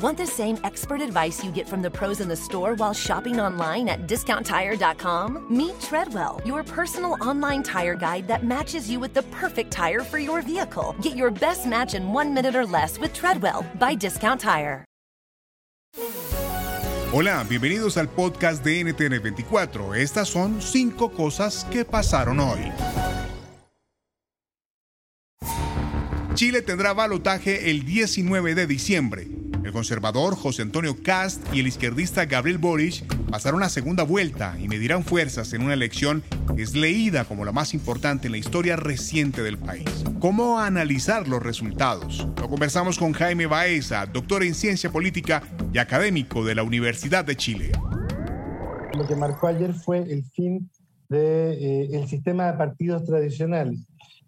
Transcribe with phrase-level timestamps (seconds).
[0.00, 3.38] Want the same expert advice you get from the pros in the store while shopping
[3.38, 5.44] online at discounttire.com?
[5.50, 10.18] Meet Treadwell, your personal online tire guide that matches you with the perfect tire for
[10.18, 10.96] your vehicle.
[11.02, 14.86] Get your best match in one minute or less with Treadwell by Discount Tire.
[17.12, 19.96] Hola, bienvenidos al podcast de NTN 24.
[19.96, 22.72] Estas son cinco cosas que pasaron hoy.
[26.34, 29.39] Chile tendrá balotaje el 19 de diciembre.
[29.70, 34.66] El conservador José Antonio Cast y el izquierdista Gabriel Boric pasaron la segunda vuelta y
[34.66, 36.24] medirán fuerzas en una elección
[36.56, 39.84] que es leída como la más importante en la historia reciente del país.
[40.18, 42.26] ¿Cómo analizar los resultados?
[42.40, 45.40] Lo conversamos con Jaime Baeza, doctor en ciencia política
[45.72, 47.70] y académico de la Universidad de Chile.
[48.98, 50.68] Lo que marcó ayer fue el fin
[51.08, 51.20] del
[51.90, 53.78] de, eh, sistema de partidos tradicionales.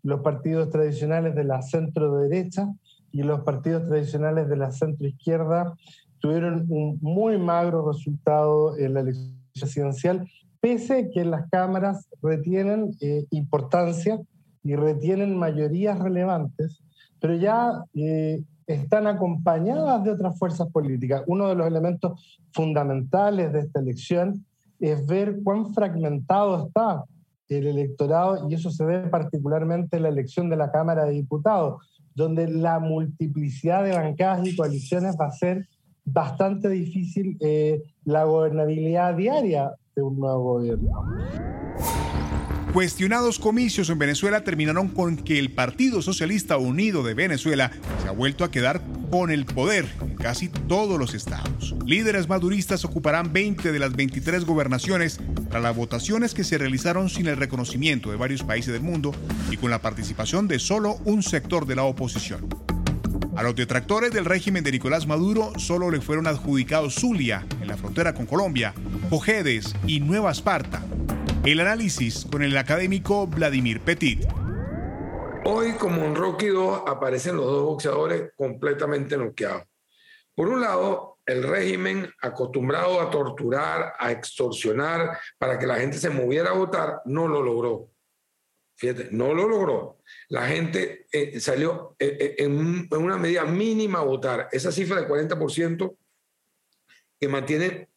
[0.05, 2.69] Los partidos tradicionales de la centro derecha
[3.12, 5.74] y los partidos tradicionales de la centro izquierda
[6.18, 10.28] tuvieron un muy magro resultado en la elección presidencial,
[10.60, 14.19] pese a que las cámaras retienen eh, importancia
[14.64, 16.80] y retienen mayorías relevantes,
[17.20, 21.22] pero ya eh, están acompañadas de otras fuerzas políticas.
[21.26, 24.44] Uno de los elementos fundamentales de esta elección
[24.80, 27.04] es ver cuán fragmentado está
[27.48, 32.02] el electorado y eso se ve particularmente en la elección de la Cámara de Diputados
[32.14, 35.68] donde la multiplicidad de bancadas y coaliciones va a ser
[36.05, 40.91] bastante difícil eh, la gobernabilidad diaria de un nuevo gobierno.
[42.72, 47.70] Cuestionados comicios en Venezuela terminaron con que el Partido Socialista Unido de Venezuela
[48.03, 51.75] se ha vuelto a quedar con el poder en casi todos los estados.
[51.84, 55.20] Líderes maduristas ocuparán 20 de las 23 gobernaciones
[55.52, 59.12] tras las votaciones que se realizaron sin el reconocimiento de varios países del mundo
[59.50, 62.48] y con la participación de solo un sector de la oposición.
[63.36, 67.76] A los detractores del régimen de Nicolás Maduro solo le fueron adjudicados Zulia, en la
[67.76, 68.72] frontera con Colombia,
[69.10, 70.82] Pojedes y Nueva Esparta,
[71.44, 74.24] el análisis con el académico Vladimir Petit.
[75.44, 79.64] Hoy, como en Rocky 2, aparecen los dos boxeadores completamente noqueados.
[80.34, 86.10] Por un lado, el régimen acostumbrado a torturar, a extorsionar para que la gente se
[86.10, 87.91] moviera a votar, no lo logró.
[88.77, 89.99] Fíjate, no lo logró.
[90.28, 94.49] La gente eh, salió eh, eh, en, en, una medida mínima a votar.
[94.50, 95.97] Esa cifra de 40%
[97.21, 97.91] que mantiene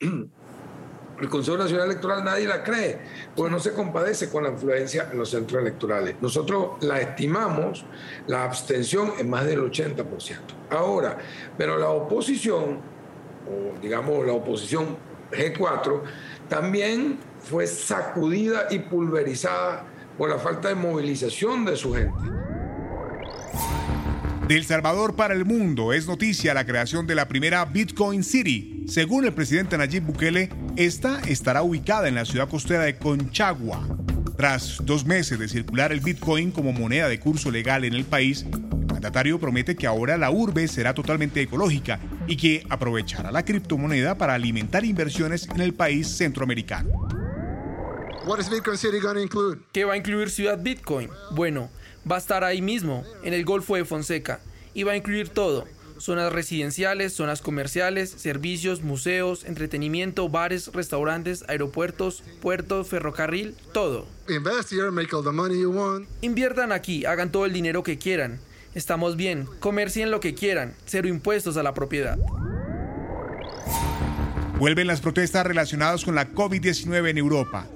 [1.20, 3.00] el Consejo Nacional Electoral nadie la cree,
[3.36, 6.16] porque no se compadece con la influencia en los centros electorales.
[6.22, 7.86] Nosotros la estimamos,
[8.28, 10.06] la abstención en más del 80%.
[10.70, 11.18] Ahora,
[11.58, 12.82] pero la oposición,
[13.50, 14.98] o digamos la oposición
[15.32, 16.02] G4,
[16.50, 19.86] también fue sacudida y pulverizada
[20.18, 22.14] por la falta de movilización de su gente.
[24.48, 28.86] Del Salvador para el mundo es noticia la creación de la primera Bitcoin City.
[28.88, 33.88] Según el presidente Nayib Bukele, esta estará ubicada en la ciudad costera de Conchagua.
[34.38, 38.46] Tras dos meses de circular el Bitcoin como moneda de curso legal en el país,
[38.46, 38.65] el
[39.06, 44.34] mandatario promete que ahora la urbe será totalmente ecológica y que aprovechará la criptomoneda para
[44.34, 46.90] alimentar inversiones en el país centroamericano.
[49.72, 51.12] ¿Qué va a incluir Ciudad Bitcoin?
[51.30, 51.70] Bueno,
[52.10, 54.40] va a estar ahí mismo, en el Golfo de Fonseca,
[54.74, 55.66] y va a incluir todo.
[56.00, 64.08] Zonas residenciales, zonas comerciales, servicios, museos, entretenimiento, bares, restaurantes, aeropuertos, puertos, ferrocarril, todo.
[66.22, 68.40] Inviertan aquí, hagan todo el dinero que quieran.
[68.76, 72.18] Estamos bien, comercien lo que quieran, cero impuestos a la propiedad.
[74.60, 77.68] Vuelven las protestas relacionadas con la COVID-19 en Europa.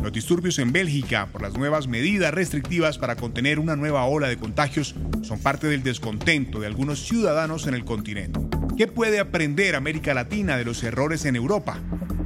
[0.00, 4.36] Los disturbios en Bélgica por las nuevas medidas restrictivas para contener una nueva ola de
[4.36, 8.59] contagios son parte del descontento de algunos ciudadanos en el continente.
[8.80, 11.78] ¿Qué puede aprender América Latina de los errores en Europa?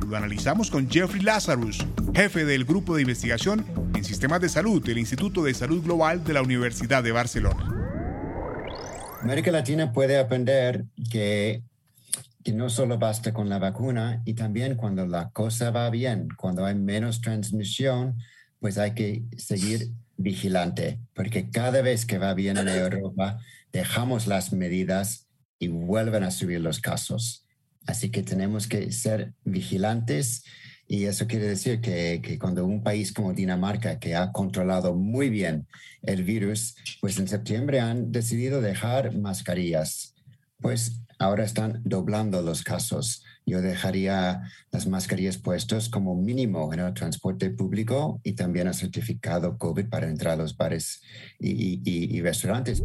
[0.08, 1.84] Lo analizamos con Jeffrey Lazarus,
[2.14, 3.66] jefe del grupo de investigación
[3.96, 7.68] en sistemas de salud del Instituto de Salud Global de la Universidad de Barcelona.
[9.20, 11.64] América Latina puede aprender que
[12.44, 16.64] que no solo basta con la vacuna y también cuando la cosa va bien, cuando
[16.64, 18.16] hay menos transmisión,
[18.60, 23.40] pues hay que seguir vigilante, porque cada vez que va bien en Europa,
[23.72, 25.23] dejamos las medidas
[25.64, 27.46] y vuelven a subir los casos.
[27.86, 30.44] Así que tenemos que ser vigilantes
[30.86, 35.30] y eso quiere decir que, que, cuando un país como Dinamarca, que ha controlado muy
[35.30, 35.66] bien
[36.02, 40.14] el virus, pues en septiembre han decidido dejar mascarillas,
[40.60, 43.24] pues ahora están doblando los casos.
[43.46, 49.56] Yo dejaría las mascarillas puestas como mínimo en el transporte público y también el certificado
[49.56, 51.00] COVID para entrar a los bares
[51.38, 52.82] y, y, y restaurantes.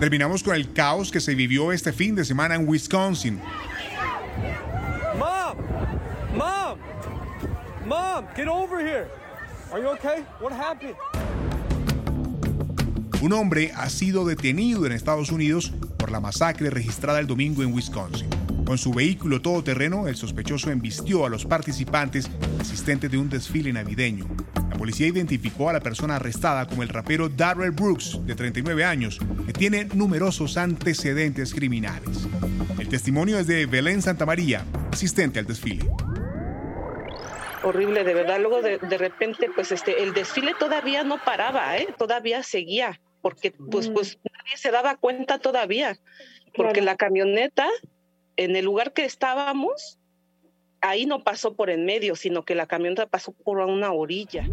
[0.00, 3.40] Terminamos con el caos que se vivió este fin de semana en Wisconsin.
[5.18, 5.56] Mom!
[6.36, 6.78] Mom!
[7.86, 9.08] Mom, get over here.
[9.72, 10.22] Are you okay?
[10.38, 10.96] What happened?
[13.22, 17.72] Un hombre ha sido detenido en Estados Unidos por la masacre registrada el domingo en
[17.72, 18.28] Wisconsin.
[18.66, 22.28] Con su vehículo todoterreno, el sospechoso embistió a los participantes
[22.60, 24.26] asistentes de un desfile navideño.
[24.70, 29.20] La policía identificó a la persona arrestada como el rapero Darrell Brooks, de 39 años,
[29.46, 32.26] que tiene numerosos antecedentes criminales.
[32.78, 35.88] El testimonio es de Belén Santamaría, asistente al desfile
[37.66, 38.38] horrible, de verdad.
[38.40, 41.88] Luego de, de, repente, pues este, el desfile todavía no paraba, ¿eh?
[41.98, 45.98] todavía seguía, porque pues, pues nadie se daba cuenta todavía,
[46.54, 46.86] porque claro.
[46.86, 47.66] la camioneta,
[48.36, 49.98] en el lugar que estábamos,
[50.80, 54.52] ahí no pasó por en medio, sino que la camioneta pasó por una orilla.